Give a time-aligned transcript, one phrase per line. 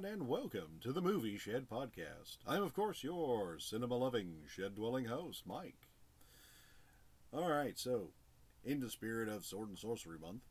[0.00, 2.38] everyone, and welcome to the Movie Shed Podcast.
[2.46, 5.88] I'm, of course, your cinema loving, shed dwelling host, Mike.
[7.34, 8.12] Alright, so,
[8.64, 10.42] in the spirit of Sword and Sorcery Month,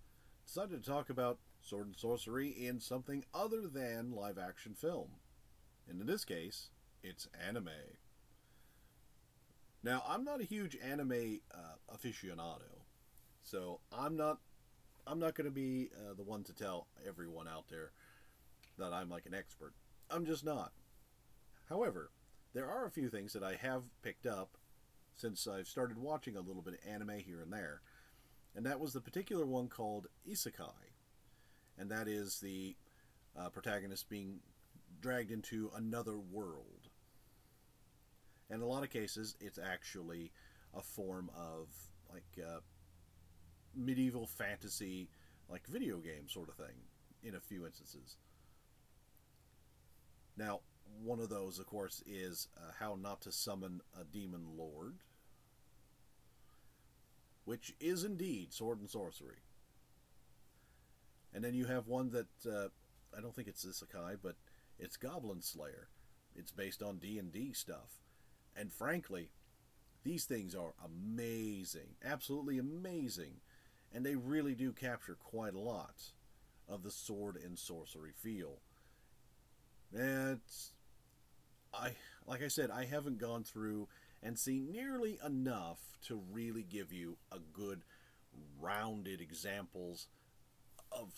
[0.46, 5.10] decided to talk about sword and sorcery in something other than live action film.
[5.90, 6.70] And in this case,
[7.02, 7.70] it's anime.
[9.84, 12.84] Now, I'm not a huge anime uh, aficionado,
[13.42, 14.40] so I'm not
[15.08, 17.94] I'm not going to be uh, the one to tell everyone out there
[18.80, 19.74] that I'm like an expert.
[20.10, 20.72] I'm just not.
[21.70, 22.12] However,
[22.54, 24.58] there are a few things that I have picked up
[25.16, 27.82] since I've started watching a little bit of anime here and there,
[28.56, 30.94] and that was the particular one called Isekai,
[31.78, 32.76] and that is the
[33.38, 34.40] uh, protagonist being
[35.02, 36.90] dragged into another world.
[38.50, 40.32] In a lot of cases, it's actually
[40.76, 41.68] a form of
[42.12, 42.60] like uh,
[43.76, 45.10] medieval fantasy,
[45.50, 46.76] like video game sort of thing,
[47.24, 48.18] in a few instances.
[50.40, 50.62] Now,
[51.04, 55.00] one of those, of course, is uh, how not to summon a demon lord,
[57.44, 59.44] which is indeed sword and sorcery.
[61.34, 62.70] And then you have one that uh,
[63.16, 64.36] I don't think it's Isekai, but
[64.80, 65.90] it's Goblin Slayer.
[66.36, 68.00] It's based on D and D stuff,
[68.56, 69.30] and frankly,
[70.06, 73.42] these things are amazing, absolutely amazing,
[73.94, 76.02] and they really do capture quite a lot
[76.70, 78.60] of the sword and sorcery feel.
[79.94, 80.74] It's
[81.74, 81.92] I
[82.28, 83.88] like I said, I haven't gone through
[84.22, 87.84] and seen nearly enough to really give you a good
[88.60, 90.08] rounded examples
[90.92, 91.14] of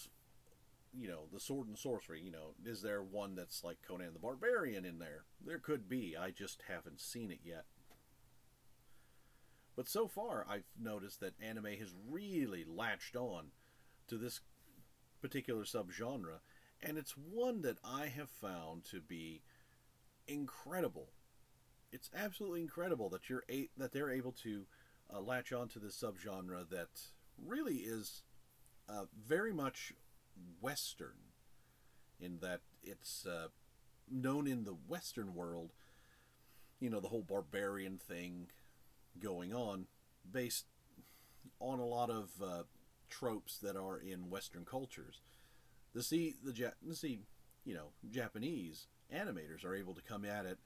[0.93, 2.21] you know the sword and sorcery.
[2.21, 5.23] You know is there one that's like conan the barbarian in there?
[5.45, 6.15] There could be.
[6.17, 7.65] I just haven't seen it yet.
[9.75, 13.47] But so far i've noticed that anime has really latched on
[14.07, 14.41] to this
[15.21, 16.39] particular subgenre
[16.83, 19.41] and it's one that i have found to be
[20.27, 21.09] incredible
[21.91, 24.65] it's absolutely incredible that you're a- that they're able to
[25.13, 26.89] uh, latch onto this subgenre that
[27.37, 28.23] really is
[28.87, 29.93] uh, very much
[30.59, 31.15] Western,
[32.19, 33.47] in that it's uh,
[34.09, 35.71] known in the Western world,
[36.79, 38.47] you know, the whole barbarian thing
[39.21, 39.85] going on,
[40.29, 40.65] based
[41.59, 42.63] on a lot of uh,
[43.09, 45.21] tropes that are in Western cultures.
[45.93, 47.19] The see the see,
[47.65, 50.59] you know, Japanese animators are able to come at it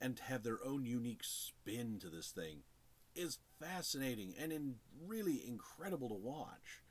[0.00, 2.62] and have their own unique spin to this thing
[3.14, 4.74] is fascinating and in
[5.06, 6.82] really incredible to watch.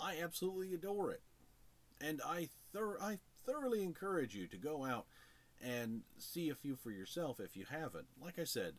[0.00, 1.22] I absolutely adore it.
[2.00, 5.06] And I, thor- I thoroughly encourage you to go out
[5.62, 8.06] and see a few for yourself if you haven't.
[8.20, 8.74] Like I said,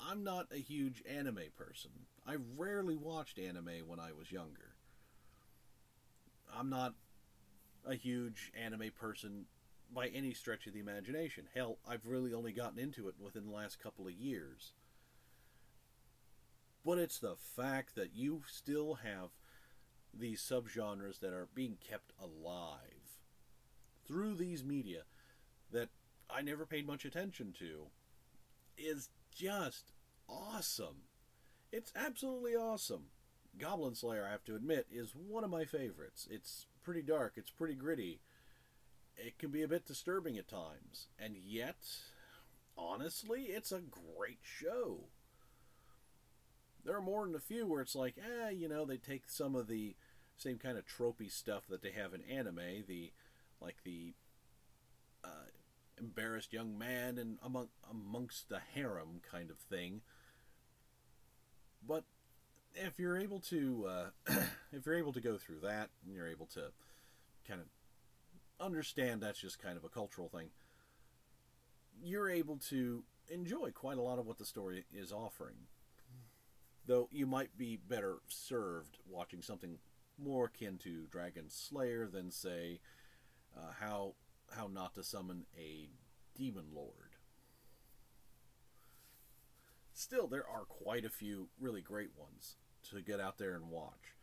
[0.00, 1.92] I'm not a huge anime person.
[2.26, 4.74] I rarely watched anime when I was younger.
[6.52, 6.94] I'm not
[7.86, 9.46] a huge anime person
[9.94, 11.44] by any stretch of the imagination.
[11.54, 14.72] Hell, I've really only gotten into it within the last couple of years.
[16.84, 19.30] But it's the fact that you still have
[20.12, 23.20] these subgenres that are being kept alive
[24.06, 25.02] through these media
[25.72, 25.88] that
[26.30, 27.86] I never paid much attention to
[28.78, 29.92] is just
[30.28, 31.02] awesome.
[31.72, 33.06] It's absolutely awesome.
[33.58, 36.28] Goblin Slayer, I have to admit, is one of my favorites.
[36.30, 38.20] It's pretty dark, it's pretty gritty.
[39.16, 41.76] It can be a bit disturbing at times, and yet,
[42.76, 45.08] honestly, it's a great show
[46.86, 49.54] there are more than a few where it's like, eh, you know, they take some
[49.54, 49.96] of the
[50.36, 53.12] same kind of tropey stuff that they have in anime, the
[53.60, 54.14] like the
[55.24, 55.48] uh,
[55.98, 60.02] embarrassed young man and among amongst the harem kind of thing.
[61.86, 62.04] But
[62.76, 64.06] if you're able to, uh,
[64.72, 66.72] if you're able to go through that, and you're able to
[67.48, 67.66] kind of
[68.64, 70.50] understand that's just kind of a cultural thing,
[72.02, 75.56] you're able to enjoy quite a lot of what the story is offering
[76.86, 79.78] though you might be better served watching something
[80.18, 82.80] more akin to Dragon Slayer than say
[83.56, 84.14] uh, how
[84.54, 85.88] how not to summon a
[86.36, 87.16] demon lord.
[89.92, 92.56] Still, there are quite a few really great ones
[92.90, 94.14] to get out there and watch.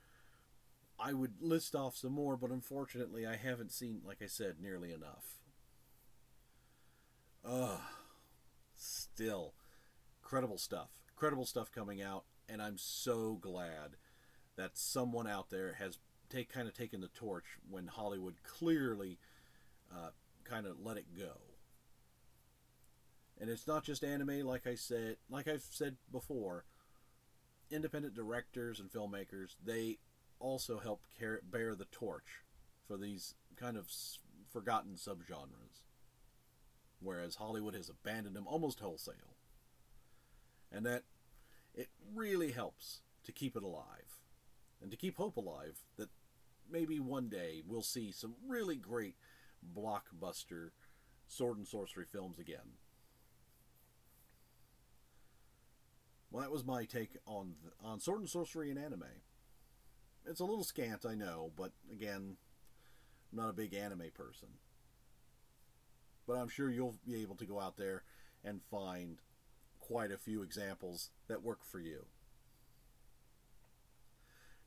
[0.99, 4.91] I would list off some more, but unfortunately, I haven't seen, like I said, nearly
[4.91, 5.39] enough.
[7.45, 7.81] Ugh.
[8.75, 9.53] Still,
[10.21, 10.89] credible stuff.
[11.15, 13.97] Credible stuff coming out and I'm so glad
[14.55, 15.97] that someone out there has
[16.29, 19.19] take kind of taken the torch when Hollywood clearly
[19.91, 20.09] uh,
[20.43, 21.33] kind of let it go.
[23.39, 26.65] And it's not just anime, like I said, like I've said before.
[27.73, 29.97] Independent directors and filmmakers, they
[30.39, 32.43] also help carry, bear the torch
[32.87, 33.87] for these kind of
[34.51, 35.81] forgotten subgenres,
[37.01, 39.37] whereas Hollywood has abandoned them almost wholesale.
[40.71, 41.03] And that
[41.73, 44.19] it really helps to keep it alive
[44.81, 46.09] and to keep hope alive that
[46.69, 49.15] maybe one day we'll see some really great
[49.75, 50.69] blockbuster
[51.27, 52.77] sword and sorcery films again.
[56.33, 57.53] Well, that was my take on
[57.85, 59.03] on sword and sorcery and anime.
[60.25, 62.37] It's a little scant, I know, but again,
[63.31, 64.47] I'm not a big anime person.
[66.25, 68.01] But I'm sure you'll be able to go out there
[68.43, 69.19] and find
[69.79, 72.05] quite a few examples that work for you.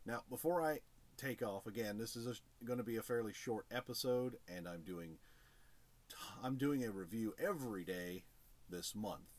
[0.05, 0.81] Now, before I
[1.17, 5.17] take off again, this is going to be a fairly short episode, and I'm doing
[6.45, 8.23] I'm doing a review every day
[8.71, 9.36] this month.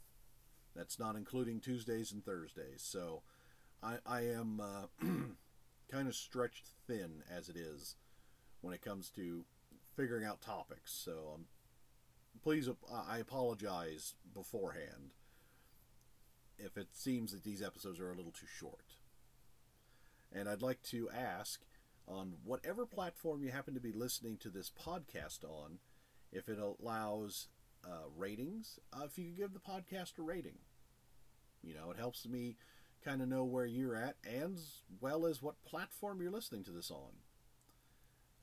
[0.77, 2.83] That's not including Tuesdays and Thursdays.
[2.83, 3.23] So
[3.81, 4.87] I, I am uh,
[5.91, 7.95] kind of stretched thin as it is
[8.61, 9.43] when it comes to
[9.95, 10.93] figuring out topics.
[10.93, 11.45] So um,
[12.43, 12.69] please,
[13.09, 15.13] I apologize beforehand
[16.59, 18.95] if it seems that these episodes are a little too short.
[20.31, 21.61] And I'd like to ask
[22.07, 25.79] on whatever platform you happen to be listening to this podcast on,
[26.31, 27.47] if it allows
[27.85, 30.59] uh, ratings, uh, if you could give the podcast a rating.
[31.63, 32.55] You know, it helps me
[33.03, 36.71] kind of know where you're at and as well as what platform you're listening to
[36.71, 37.11] this on.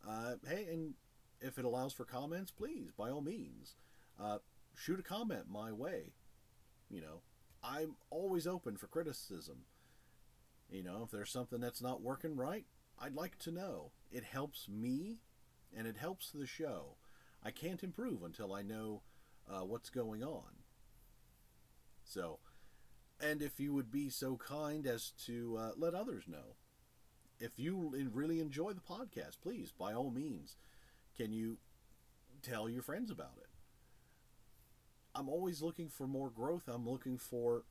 [0.06, 0.94] Uh, hey, and
[1.40, 3.74] if it allows for comments, please, by all means,
[4.22, 4.38] uh,
[4.76, 6.12] shoot a comment my way.
[6.90, 7.20] You know,
[7.62, 9.64] I'm always open for criticism.
[10.70, 12.64] You know, if there's something that's not working right,
[12.98, 13.92] I'd like to know.
[14.10, 15.18] It helps me
[15.76, 16.96] and it helps the show.
[17.42, 19.02] I can't improve until I know
[19.50, 20.62] uh, what's going on.
[22.04, 22.38] So,
[23.20, 26.56] and if you would be so kind as to uh, let others know.
[27.40, 30.56] If you really enjoy the podcast, please, by all means,
[31.16, 31.58] can you
[32.42, 33.48] tell your friends about it?
[35.14, 36.68] I'm always looking for more growth.
[36.68, 37.64] I'm looking for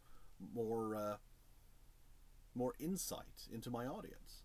[0.53, 1.15] more uh,
[2.55, 4.43] more insight into my audience.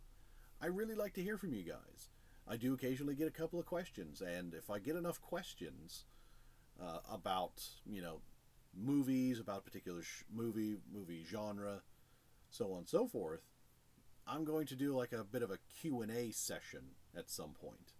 [0.60, 2.10] I really like to hear from you guys.
[2.46, 6.04] I do occasionally get a couple of questions, and if I get enough questions
[6.80, 8.20] uh, about you know
[8.76, 11.82] movies, about particular sh- movie, movie genre,
[12.50, 13.42] so on and so forth,
[14.26, 16.80] I'm going to do like a bit of a Q&A session
[17.16, 17.92] at some point.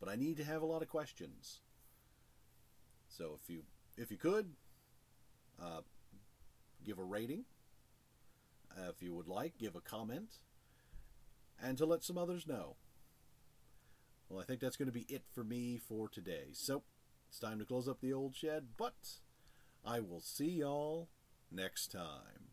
[0.00, 1.60] But I need to have a lot of questions.
[3.08, 3.62] So if you
[3.96, 4.52] if you could
[5.60, 5.80] uh,
[6.84, 7.44] give a rating,
[8.76, 10.38] uh, if you would like, give a comment,
[11.62, 12.76] and to let some others know.
[14.28, 16.48] Well, I think that's going to be it for me for today.
[16.52, 16.82] So
[17.36, 19.20] it's time to close up the old shed, but
[19.84, 21.10] I will see y'all
[21.52, 22.45] next time.